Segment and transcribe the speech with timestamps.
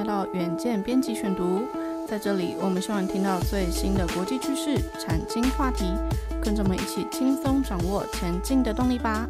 [0.00, 1.60] 来到远见编辑选读。
[2.08, 5.84] 在这里，我们希望听到最新的国际趋势、产经话题，
[6.42, 9.28] 跟着我们一起轻松掌握前进的动力吧。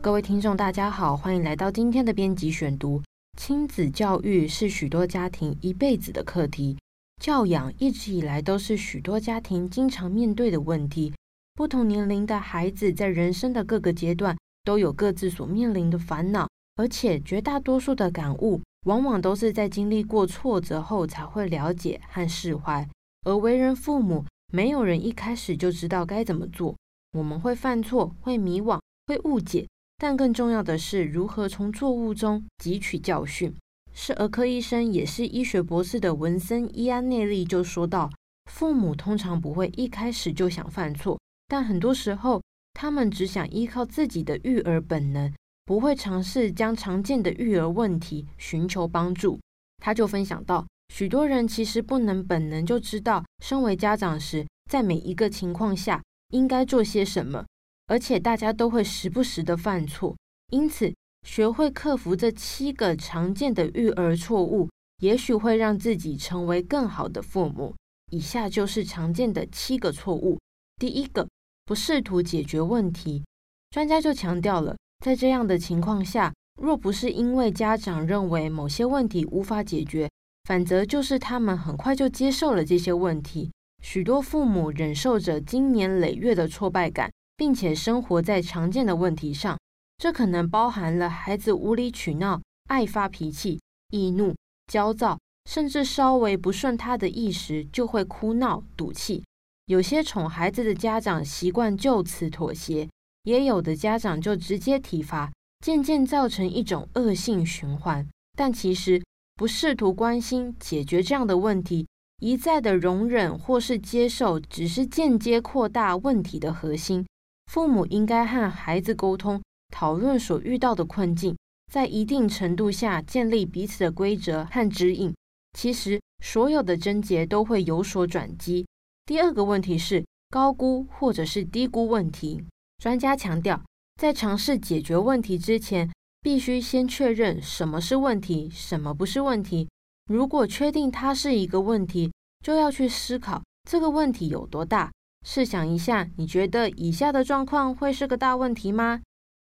[0.00, 3.00] 各位听众，大家好，欢迎来到今天的编辑选读。
[3.38, 6.76] 亲子教育是许多家庭一辈子的课题，
[7.22, 11.14] 教养一直以来都是许多家庭经常面对的问题。
[11.54, 18.60] 不同年龄的孩子在人生的各个阶段都有各自所面临的烦恼，而且绝大多数的感悟。
[18.86, 22.88] 往往都是在经历过挫折后才会了解和释怀，
[23.24, 26.74] 而为人父母，没有人一开始就知道该怎么做。
[27.12, 33.54] 我们会犯错，会迷惘，会误解，但更重要的是如何从错误中汲取教训。
[33.94, 38.10] 是儿科医生，也是医学博士的文森伊安内利就说道
[38.50, 42.42] ：“父母通常不会一开始就想犯错，但很多时候，
[42.74, 45.32] 他们只想依靠自己的育儿本能。”
[45.64, 49.40] 不会尝试将常见的育儿问题寻求帮助。
[49.78, 57.44] 他就分享到，许多人其实不能本能就知道，身为家长时，在每一个情况下应该做些什么，
[57.86, 60.16] 而且大家都会时不时的犯错。
[60.50, 60.94] 因此，
[61.26, 64.68] 学会克服这七个常见的育儿错误，
[65.00, 67.74] 也许会让自己成为更好的父母。
[68.10, 70.38] 以下就是常见的七个错误。
[70.76, 71.28] 第一个，
[71.64, 73.24] 不试图解决问题。
[73.70, 74.76] 专家就强调了。
[75.02, 80.08] 在这样的情况下，若不是因为家长认为某些问题无法解决，
[80.44, 83.50] 反则就是他们很快就接受了这些问题。
[83.82, 89.58] 许多父母忍受着经年累月的挫败感，并且生活在常见的问题上。
[89.98, 93.60] 这可能包含了孩子无理取闹、爱发脾气、
[93.90, 94.32] 易怒、
[94.68, 95.18] 焦躁，
[95.50, 99.24] 甚至稍微不顺他的意时就会哭闹、赌气。
[99.66, 102.88] 有些宠孩子的家长习惯就此妥协。
[103.24, 105.32] 也有的家长就直接体罚，
[105.64, 108.06] 渐渐造成一种恶性循环。
[108.36, 109.02] 但其实
[109.34, 111.86] 不试图关心解决这样的问题，
[112.20, 117.06] 一再的容忍或是接受，只是间接扩大问题的核心。
[117.50, 121.36] 父母应该和孩子沟通，讨论所遇到的困境，
[121.70, 125.14] 在一定程度下建立彼此的规则和指引。
[125.58, 128.66] 其实所有的症结都会有所转机。
[129.04, 132.42] 第二个问题是高估或者是低估问题。
[132.82, 133.62] 专家强调，
[133.94, 135.88] 在尝试解决问题之前，
[136.20, 139.68] 必须先确认什么是问题，什么不是问题。
[140.06, 142.12] 如果确定它是一个问题，
[142.44, 144.90] 就要去思考这个问题有多大。
[145.24, 149.00] 试想一下，你觉得以下的状况会是个大问题吗？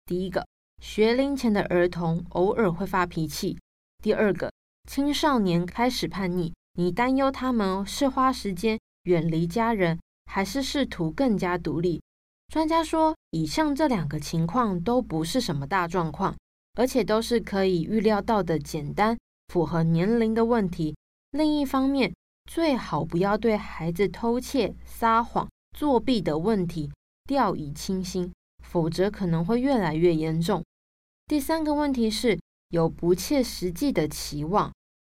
[0.04, 0.46] 第一个，
[0.82, 3.56] 学龄前的儿童偶尔会发脾气；
[4.02, 4.52] 第二个，
[4.86, 12.02] 青少年开始叛逆，你担忧他们是花时间远离家人，还是试图更加独立？
[12.52, 16.36] 专家说，以上这两个情况都不是什么大状况，
[16.74, 19.16] 而且都是可以预料到的简单、
[19.48, 20.94] 符合年龄的问题。
[21.30, 22.12] 另一方面，
[22.44, 26.92] 最好不要对孩子偷窃、撒谎、作弊的问题
[27.24, 28.30] 掉以轻心，
[28.62, 30.62] 否则可能会越来越严重。
[31.28, 32.38] 第三个问题是
[32.68, 34.70] 有不切实际的期望。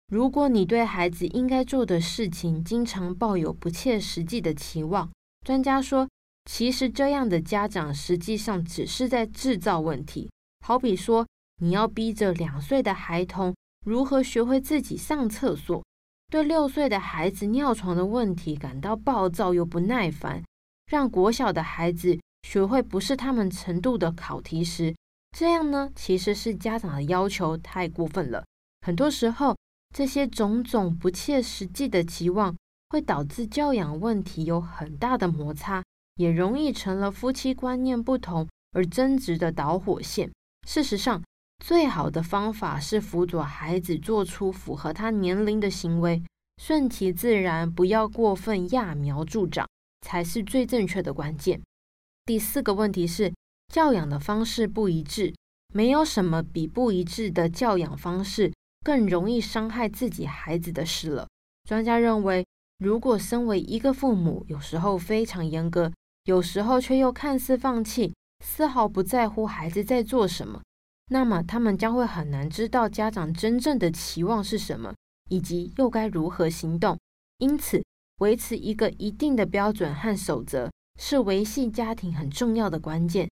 [0.07, 5.11] 如果你对孩子应该做的事情经常抱有不切实际的期望，
[5.45, 6.07] 专家说，
[6.45, 10.29] 其实这样的家长实际上只是在制造问题。
[10.65, 11.27] 好比说，
[11.61, 13.53] 你要逼着两岁的孩童
[13.85, 15.83] 如何学会自己上厕所，
[16.31, 20.43] 对六岁的孩子尿床的问题感到暴躁又不耐烦，
[20.87, 24.95] 让国小的孩子学会不是他们程度的考题时，
[25.37, 28.43] 这样呢，其实是家长的要求太过分了。
[28.81, 29.55] 很多时候，
[29.95, 32.55] 这些种种不切实际的期望
[32.89, 35.83] 会导致教养问题有很大的摩擦。
[36.15, 40.31] 也容易成了夫妻观念不同而争执的导火线。
[40.67, 41.23] 事实上，
[41.63, 46.23] 最好的方法是辅佐孩子做出符合他年龄的行为，
[46.61, 49.67] 顺其自然，不要过分揠苗助长，
[50.01, 51.61] 才是最正确的关键。
[52.25, 53.33] 第四个问题是，
[53.73, 55.33] 教养的方式不一致。
[55.73, 58.53] 没有什么比不一致的教养方式
[58.85, 61.27] 更容易伤害自己孩子的事了。
[61.67, 62.45] 专家认为，
[62.79, 65.91] 如果身为一个父母，有时候非常严格，
[66.25, 68.13] 有时候却又看似放弃，
[68.43, 70.59] 丝毫不在乎孩子在做什么，
[71.11, 74.91] 那么他们将会很难知道家长真正的期望是什么，
[75.29, 76.97] 以及又该如何行动。
[77.37, 77.83] 因此，
[78.17, 83.29] 维持一个一定的标准和守则，是维系家庭很重要的关键。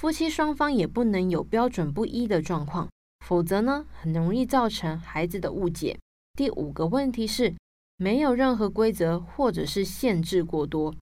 [0.00, 2.90] 夫妻双方也不能有标准不一的状况，
[3.24, 5.96] 否则呢，很容易造成孩子的误解。
[6.36, 7.54] 第五个问题是，
[7.98, 10.92] 没有任何规则或者是限制过多。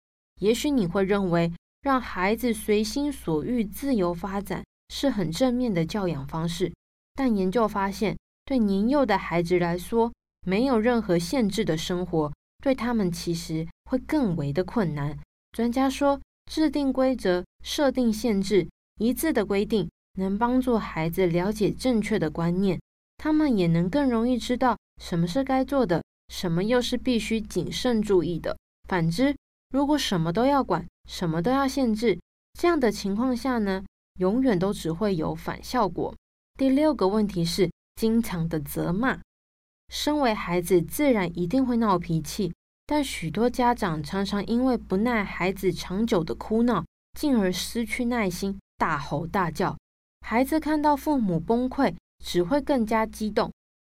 [0.40, 6.72] 也许你会认为，让孩子随心所欲、自由发展是很正面的教养方式，
[7.14, 10.12] 但研究发现，对年幼的孩子来说，
[10.46, 12.32] 没有任何限制的生活，
[12.62, 15.18] 对他们其实会更为的困难。
[15.52, 16.20] 专家说，
[16.50, 19.88] 制定规则、设定限制、一致的规定，
[20.18, 22.80] 能帮助孩子了解正确的观念，
[23.18, 28.56] 他们也能更容易知道什么是该做的，什么又是必须谨慎注意的。
[28.88, 29.36] 反之，
[29.70, 32.20] 如果什么都要管，什么都要限制，
[32.54, 33.84] 这样的情况下呢，
[34.18, 36.14] 永远都只会有反效果。
[36.58, 39.20] 第六个问题是经常的责骂。
[39.88, 42.52] 身为孩子，自然一定会闹脾气，
[42.86, 46.84] 但许多家长常常因为不耐孩子长久的哭闹，
[47.18, 49.76] 进而失去耐心，大吼大叫。
[50.20, 51.94] 孩子看到父母崩溃，
[52.24, 53.52] 只会更加激动。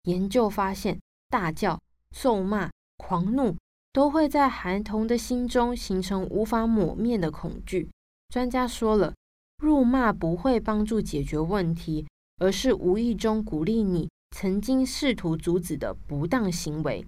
[0.04, 1.80] 研究发现，大叫、
[2.10, 3.56] 咒骂、狂怒
[3.92, 7.90] 都会在孩童的心中形成无法抹灭的恐惧。
[8.30, 9.14] 专家说了，
[9.58, 12.06] 辱骂不会帮助解决问题，
[12.38, 14.08] 而是无意中鼓励你。
[14.34, 17.04] 曾经试图阻止的不当行为，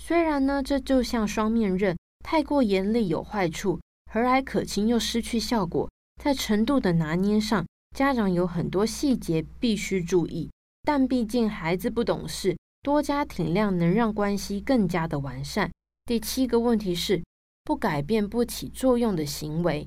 [0.00, 3.80] 虽然呢，这就像双面刃，太过严厉有坏处，
[4.12, 5.90] 和蔼可亲又失去效果。
[6.22, 7.66] 在程度的拿捏上，
[7.96, 10.48] 家长有很多细节必须注意。
[10.84, 15.68] 但毕竟孩子不懂事，多加体谅能让关系更加的完善。
[16.04, 17.22] 第七个问题是，
[17.64, 19.86] 不改变不起作用的行为。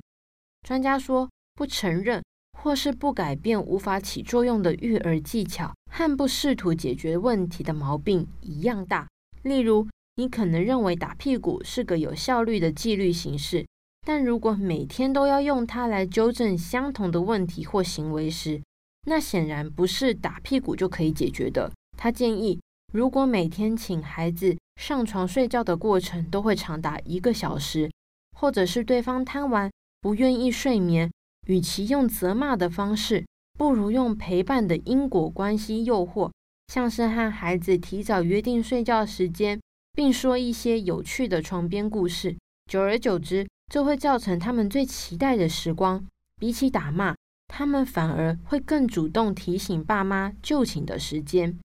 [0.66, 2.22] 专家说，不承认。
[2.58, 9.06] 或是不改变无法起作用的育儿技巧，和不试图解决问题的毛病一样大。
[9.42, 9.86] 例如，
[10.16, 13.64] 你可能认为打屁股是个有效率的纪律形式，
[14.04, 18.60] 但如果每天都要用它来纠正相同的问题或行为时，
[19.06, 21.70] 那显然不是打屁股就可以解决的。
[21.96, 22.58] 他建议，
[22.92, 27.90] 如果每天请孩子上床睡觉的过程都会长达一个小时，
[28.36, 29.70] 或者是对方贪玩
[30.00, 31.10] 不愿意睡眠。
[31.46, 33.24] 与其用责骂的方式，
[33.56, 36.30] 不如用陪伴的因果关系诱惑，
[36.72, 39.60] 像是和孩子提早约定睡觉时间，
[39.92, 42.36] 并说一些有趣的床边故事。
[42.70, 46.04] 久而久之，这会造成他们最期待的时光。
[46.38, 47.14] 比起打骂，
[47.46, 51.56] 他们反而会更主动提醒爸妈就寝的时间。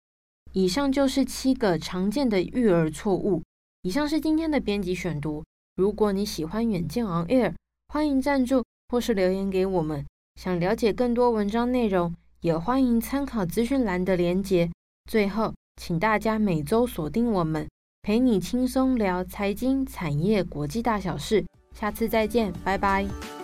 [0.53, 3.43] 以上就是七个常见的育儿错误。
[3.83, 5.45] 以上是今天的编辑选读。
[5.77, 7.55] 如果你喜欢远见 On Air，
[7.89, 8.63] 欢迎赞助。
[8.91, 10.05] 或是留言给我们，
[10.35, 14.69] 想了解更多文章内容，也欢迎参考资讯栏的连结。
[15.09, 17.69] 最后，请大家每周锁定我们，
[18.03, 21.47] 陪你轻松聊财经、产业、国际大小事。
[21.73, 23.40] 下次再见，拜拜。